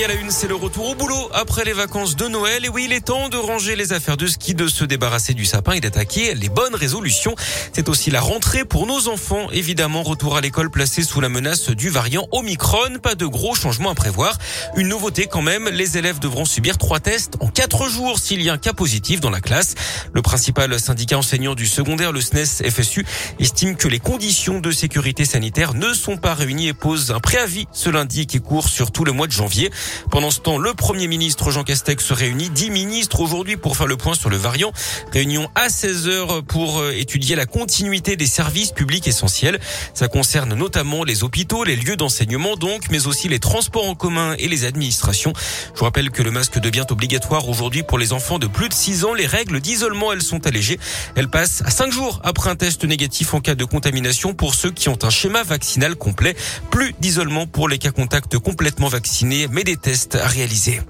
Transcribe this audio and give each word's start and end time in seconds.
Et 0.00 0.04
à 0.04 0.08
la 0.08 0.14
une, 0.14 0.30
c'est 0.30 0.48
le 0.48 0.54
retour 0.54 0.88
au 0.88 0.94
boulot 0.94 1.28
après 1.34 1.62
les 1.62 1.74
vacances 1.74 2.16
de 2.16 2.26
Noël. 2.26 2.64
Et 2.64 2.70
oui, 2.70 2.84
il 2.86 2.92
est 2.94 3.04
temps 3.04 3.28
de 3.28 3.36
ranger 3.36 3.76
les 3.76 3.92
affaires 3.92 4.16
de 4.16 4.26
ski, 4.26 4.54
de 4.54 4.66
se 4.66 4.86
débarrasser 4.86 5.34
du 5.34 5.44
sapin 5.44 5.72
et 5.72 5.80
d'attaquer 5.80 6.34
les 6.34 6.48
bonnes 6.48 6.74
résolutions. 6.74 7.34
C'est 7.74 7.86
aussi 7.90 8.10
la 8.10 8.22
rentrée 8.22 8.64
pour 8.64 8.86
nos 8.86 9.08
enfants. 9.08 9.50
Évidemment, 9.52 10.02
retour 10.02 10.38
à 10.38 10.40
l'école 10.40 10.70
placé 10.70 11.02
sous 11.02 11.20
la 11.20 11.28
menace 11.28 11.68
du 11.68 11.90
variant 11.90 12.26
Omicron. 12.32 12.98
Pas 13.02 13.14
de 13.14 13.26
gros 13.26 13.54
changements 13.54 13.90
à 13.90 13.94
prévoir. 13.94 14.38
Une 14.74 14.88
nouveauté 14.88 15.26
quand 15.26 15.42
même, 15.42 15.68
les 15.68 15.98
élèves 15.98 16.18
devront 16.18 16.46
subir 16.46 16.78
trois 16.78 17.00
tests 17.00 17.34
en 17.40 17.48
quatre 17.48 17.86
jours 17.90 18.20
s'il 18.20 18.40
y 18.40 18.48
a 18.48 18.54
un 18.54 18.58
cas 18.58 18.72
positif 18.72 19.20
dans 19.20 19.28
la 19.28 19.42
classe. 19.42 19.74
Le 20.14 20.22
principal 20.22 20.80
syndicat 20.80 21.18
enseignant 21.18 21.54
du 21.54 21.66
secondaire, 21.66 22.12
le 22.12 22.22
SNES 22.22 22.70
FSU, 22.70 23.04
estime 23.38 23.76
que 23.76 23.88
les 23.88 23.98
conditions 23.98 24.60
de 24.60 24.70
sécurité 24.70 25.26
sanitaire 25.26 25.74
ne 25.74 25.92
sont 25.92 26.16
pas 26.16 26.32
réunies 26.32 26.68
et 26.68 26.74
pose 26.74 27.10
un 27.10 27.20
préavis 27.20 27.66
ce 27.72 27.90
lundi 27.90 28.26
qui 28.26 28.40
court 28.40 28.70
sur 28.70 28.92
tout 28.92 29.04
le 29.04 29.12
mois 29.12 29.26
de 29.26 29.32
janvier. 29.32 29.70
Pendant 30.10 30.30
ce 30.30 30.40
temps, 30.40 30.58
le 30.58 30.74
Premier 30.74 31.06
ministre 31.06 31.50
Jean 31.50 31.64
Castex 31.64 32.04
se 32.04 32.14
réunit, 32.14 32.50
dix 32.50 32.70
ministres 32.70 33.20
aujourd'hui 33.20 33.56
pour 33.56 33.76
faire 33.76 33.86
le 33.86 33.96
point 33.96 34.14
sur 34.14 34.30
le 34.30 34.36
variant. 34.36 34.72
Réunion 35.12 35.48
à 35.54 35.68
16 35.68 36.08
heures 36.08 36.42
pour 36.44 36.78
euh, 36.78 36.92
étudier 36.92 37.36
la 37.36 37.46
continuité 37.46 38.16
des 38.16 38.26
services 38.26 38.72
publics 38.72 39.06
essentiels. 39.06 39.60
Ça 39.94 40.08
concerne 40.08 40.54
notamment 40.54 41.04
les 41.04 41.22
hôpitaux, 41.22 41.64
les 41.64 41.76
lieux 41.76 41.96
d'enseignement 41.96 42.56
donc, 42.56 42.90
mais 42.90 43.06
aussi 43.06 43.28
les 43.28 43.38
transports 43.38 43.88
en 43.88 43.94
commun 43.94 44.34
et 44.38 44.48
les 44.48 44.64
administrations. 44.64 45.32
Je 45.74 45.78
vous 45.78 45.84
rappelle 45.84 46.10
que 46.10 46.22
le 46.22 46.30
masque 46.30 46.58
devient 46.58 46.86
obligatoire 46.90 47.48
aujourd'hui 47.48 47.82
pour 47.82 47.98
les 47.98 48.12
enfants 48.12 48.38
de 48.38 48.46
plus 48.46 48.68
de 48.68 48.74
6 48.74 49.04
ans. 49.04 49.14
Les 49.14 49.26
règles 49.26 49.60
d'isolement, 49.60 50.12
elles 50.12 50.22
sont 50.22 50.46
allégées. 50.46 50.78
Elles 51.16 51.28
passent 51.28 51.62
à 51.64 51.70
5 51.70 51.92
jours 51.92 52.20
après 52.24 52.50
un 52.50 52.56
test 52.56 52.84
négatif 52.84 53.34
en 53.34 53.40
cas 53.40 53.54
de 53.54 53.64
contamination 53.64 54.34
pour 54.34 54.54
ceux 54.54 54.70
qui 54.70 54.88
ont 54.88 54.98
un 55.02 55.10
schéma 55.10 55.42
vaccinal 55.42 55.96
complet. 55.96 56.34
Plus 56.70 56.94
d'isolement 57.00 57.46
pour 57.46 57.68
les 57.68 57.78
cas 57.78 57.90
contacts 57.90 58.38
complètement 58.38 58.88
vaccinés, 58.88 59.48
mais 59.50 59.64
des 59.64 59.69
tests 59.76 60.16
à 60.16 60.26
réaliser. 60.26 60.80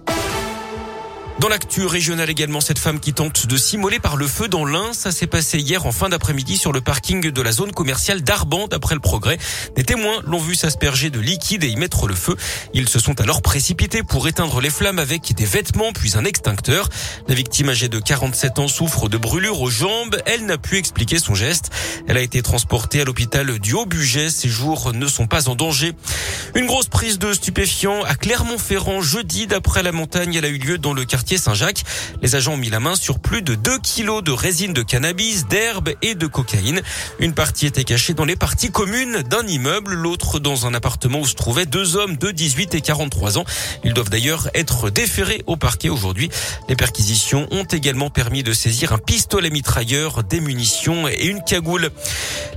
Dans 1.40 1.48
l'actu 1.48 1.86
régionale 1.86 2.28
également, 2.28 2.60
cette 2.60 2.78
femme 2.78 3.00
qui 3.00 3.14
tente 3.14 3.46
de 3.46 3.56
s'immoler 3.56 3.98
par 3.98 4.18
le 4.18 4.26
feu 4.26 4.46
dans 4.46 4.66
l'Ain, 4.66 4.92
ça 4.92 5.10
s'est 5.10 5.26
passé 5.26 5.58
hier 5.58 5.86
en 5.86 5.90
fin 5.90 6.10
d'après-midi 6.10 6.58
sur 6.58 6.70
le 6.70 6.82
parking 6.82 7.30
de 7.30 7.40
la 7.40 7.50
zone 7.50 7.72
commerciale 7.72 8.20
d'Arban, 8.20 8.68
d'après 8.68 8.94
le 8.94 9.00
progrès. 9.00 9.38
Des 9.74 9.82
témoins 9.82 10.20
l'ont 10.26 10.38
vu 10.38 10.54
s'asperger 10.54 11.08
de 11.08 11.18
liquide 11.18 11.64
et 11.64 11.68
y 11.68 11.76
mettre 11.76 12.06
le 12.08 12.14
feu. 12.14 12.36
Ils 12.74 12.90
se 12.90 12.98
sont 12.98 13.18
alors 13.22 13.40
précipités 13.40 14.02
pour 14.02 14.28
éteindre 14.28 14.60
les 14.60 14.68
flammes 14.68 14.98
avec 14.98 15.32
des 15.34 15.46
vêtements 15.46 15.94
puis 15.94 16.12
un 16.14 16.26
extincteur. 16.26 16.90
La 17.26 17.34
victime 17.34 17.70
âgée 17.70 17.88
de 17.88 17.98
47 17.98 18.58
ans 18.58 18.68
souffre 18.68 19.08
de 19.08 19.16
brûlures 19.16 19.62
aux 19.62 19.70
jambes. 19.70 20.18
Elle 20.26 20.44
n'a 20.44 20.58
pu 20.58 20.76
expliquer 20.76 21.18
son 21.18 21.34
geste. 21.34 21.70
Elle 22.06 22.18
a 22.18 22.22
été 22.22 22.42
transportée 22.42 23.00
à 23.00 23.06
l'hôpital 23.06 23.58
du 23.60 23.72
Haut-Buget. 23.72 24.28
Ses 24.28 24.50
jours 24.50 24.92
ne 24.92 25.06
sont 25.06 25.26
pas 25.26 25.48
en 25.48 25.54
danger. 25.54 25.94
Une 26.54 26.66
grosse 26.66 26.88
prise 26.88 27.18
de 27.18 27.32
stupéfiants 27.32 28.02
à 28.04 28.14
Clermont-Ferrand 28.14 29.00
jeudi 29.00 29.46
d'après 29.46 29.82
la 29.82 29.92
montagne. 29.92 30.34
Elle 30.34 30.44
a 30.44 30.48
eu 30.48 30.58
lieu 30.58 30.76
dans 30.76 30.92
le 30.92 31.06
quartier 31.06 31.29
Saint-Jacques. 31.38 31.84
Les 32.22 32.34
agents 32.34 32.54
ont 32.54 32.56
mis 32.56 32.70
la 32.70 32.80
main 32.80 32.96
sur 32.96 33.18
plus 33.18 33.42
de 33.42 33.54
2 33.54 33.78
kilos 33.78 34.22
de 34.22 34.32
résine 34.32 34.72
de 34.72 34.82
cannabis, 34.82 35.46
d'herbe 35.46 35.90
et 36.02 36.14
de 36.14 36.26
cocaïne. 36.26 36.82
Une 37.18 37.34
partie 37.34 37.66
était 37.66 37.84
cachée 37.84 38.14
dans 38.14 38.24
les 38.24 38.36
parties 38.36 38.70
communes 38.70 39.22
d'un 39.22 39.46
immeuble, 39.46 39.94
l'autre 39.94 40.38
dans 40.38 40.66
un 40.66 40.74
appartement 40.74 41.20
où 41.20 41.26
se 41.26 41.34
trouvaient 41.34 41.66
deux 41.66 41.96
hommes 41.96 42.16
de 42.16 42.30
18 42.30 42.74
et 42.74 42.80
43 42.80 43.38
ans. 43.38 43.44
Ils 43.84 43.94
doivent 43.94 44.10
d'ailleurs 44.10 44.48
être 44.54 44.90
déférés 44.90 45.42
au 45.46 45.56
parquet 45.56 45.88
aujourd'hui. 45.88 46.30
Les 46.68 46.76
perquisitions 46.76 47.46
ont 47.50 47.64
également 47.64 48.10
permis 48.10 48.42
de 48.42 48.52
saisir 48.52 48.92
un 48.92 48.98
pistolet 48.98 49.50
mitrailleur, 49.50 50.24
des 50.24 50.40
munitions 50.40 51.08
et 51.08 51.26
une 51.26 51.42
cagoule. 51.42 51.90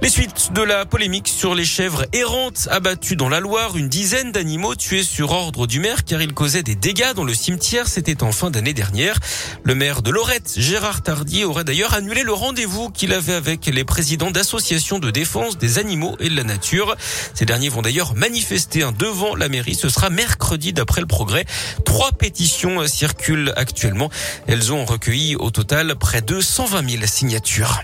Les 0.01 0.09
suites 0.09 0.51
de 0.53 0.61
la 0.61 0.85
polémique 0.85 1.27
sur 1.27 1.55
les 1.55 1.65
chèvres 1.65 2.05
errantes 2.13 2.67
abattues 2.71 3.15
dans 3.15 3.29
la 3.29 3.39
Loire, 3.39 3.77
une 3.77 3.89
dizaine 3.89 4.31
d'animaux 4.31 4.75
tués 4.75 5.03
sur 5.03 5.31
ordre 5.31 5.67
du 5.67 5.79
maire 5.79 6.03
car 6.03 6.21
ils 6.21 6.33
causaient 6.33 6.63
des 6.63 6.75
dégâts 6.75 7.13
dans 7.15 7.23
le 7.23 7.33
cimetière, 7.33 7.87
c'était 7.87 8.23
en 8.23 8.31
fin 8.31 8.51
d'année 8.53 8.73
dernière. 8.73 9.19
Le 9.63 9.75
maire 9.75 10.01
de 10.01 10.11
Lorette, 10.11 10.53
Gérard 10.55 11.01
Tardy, 11.01 11.43
aurait 11.43 11.65
d'ailleurs 11.65 11.93
annulé 11.93 12.23
le 12.23 12.31
rendez-vous 12.31 12.89
qu'il 12.89 13.11
avait 13.11 13.33
avec 13.33 13.65
les 13.65 13.83
présidents 13.83 14.31
d'associations 14.31 14.99
de 14.99 15.11
défense 15.11 15.57
des 15.57 15.79
animaux 15.79 16.15
et 16.21 16.29
de 16.29 16.35
la 16.35 16.45
nature. 16.45 16.95
Ces 17.33 17.45
derniers 17.45 17.69
vont 17.69 17.81
d'ailleurs 17.81 18.15
manifester 18.15 18.87
devant 18.97 19.35
la 19.35 19.49
mairie. 19.49 19.75
Ce 19.75 19.89
sera 19.89 20.09
mercredi 20.09 20.71
d'après 20.71 21.01
le 21.01 21.07
progrès. 21.07 21.45
Trois 21.83 22.11
pétitions 22.11 22.87
circulent 22.87 23.51
actuellement. 23.57 24.09
Elles 24.47 24.71
ont 24.71 24.85
recueilli 24.85 25.35
au 25.35 25.51
total 25.51 25.95
près 25.95 26.21
de 26.21 26.39
120 26.39 26.89
000 26.89 27.03
signatures. 27.07 27.81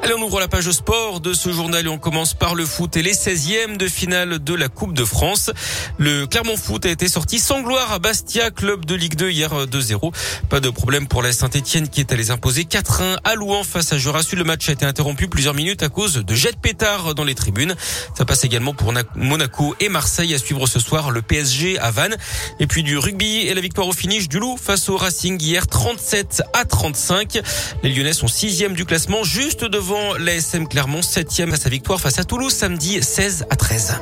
Allez, 0.00 0.14
on 0.14 0.22
ouvre 0.22 0.38
la 0.38 0.46
page 0.46 0.70
sport 0.70 1.20
de 1.20 1.32
ce 1.32 1.52
journal 1.52 1.84
et 1.84 1.88
on 1.88 1.98
commence 1.98 2.32
par 2.32 2.54
le 2.54 2.64
foot 2.64 2.96
et 2.96 3.02
les 3.02 3.14
16e 3.14 3.76
de 3.76 3.88
finale 3.88 4.38
de 4.38 4.54
la 4.54 4.68
Coupe 4.68 4.94
de 4.94 5.04
France. 5.04 5.50
Le 5.98 6.26
Clermont 6.26 6.56
Foot 6.56 6.86
a 6.86 6.88
été 6.88 7.08
sorti 7.08 7.40
sans 7.40 7.62
gloire 7.62 7.92
à 7.92 7.98
Bastia, 7.98 8.52
club 8.52 8.84
de 8.84 8.94
Ligue 8.94 9.16
2 9.16 9.30
hier 9.30 9.66
2-0. 9.66 10.14
Pas 10.48 10.60
de 10.60 10.70
problème 10.70 11.08
pour 11.08 11.20
la 11.20 11.32
Saint-Etienne 11.32 11.88
qui 11.88 12.00
est 12.00 12.12
allé 12.12 12.30
imposer 12.30 12.62
4-1 12.62 13.16
à 13.24 13.34
Louan 13.34 13.64
face 13.64 13.92
à 13.92 13.98
Jurassu. 13.98 14.36
Le 14.36 14.44
match 14.44 14.68
a 14.68 14.72
été 14.72 14.86
interrompu 14.86 15.26
plusieurs 15.26 15.54
minutes 15.54 15.82
à 15.82 15.88
cause 15.88 16.14
de 16.14 16.34
jets 16.34 16.52
de 16.52 16.58
pétards 16.58 17.16
dans 17.16 17.24
les 17.24 17.34
tribunes. 17.34 17.74
Ça 18.16 18.24
passe 18.24 18.44
également 18.44 18.74
pour 18.74 18.94
Monaco 19.16 19.74
et 19.80 19.88
Marseille 19.88 20.32
à 20.32 20.38
suivre 20.38 20.68
ce 20.68 20.78
soir 20.78 21.10
le 21.10 21.22
PSG 21.22 21.76
à 21.80 21.90
Vannes. 21.90 22.16
Et 22.60 22.68
puis 22.68 22.84
du 22.84 22.98
rugby 22.98 23.40
et 23.48 23.52
la 23.52 23.60
victoire 23.60 23.88
au 23.88 23.92
finish 23.92 24.28
du 24.28 24.38
Loup 24.38 24.58
face 24.62 24.88
au 24.88 24.96
Racing 24.96 25.42
hier 25.42 25.66
37 25.66 26.44
à 26.54 26.64
35. 26.64 27.40
Les 27.82 27.90
Lyonnais 27.90 28.12
sont 28.12 28.28
sixième 28.28 28.74
du 28.74 28.84
classement 28.84 29.24
juste 29.24 29.64
devant 29.64 29.87
l'ASM 30.18 30.66
Clermont, 30.66 31.02
7 31.02 31.40
à 31.52 31.56
sa 31.56 31.68
victoire 31.68 32.00
face 32.00 32.18
à 32.18 32.24
Toulouse 32.24 32.52
samedi 32.52 33.02
16 33.02 33.46
à 33.50 33.56
13. 33.56 33.94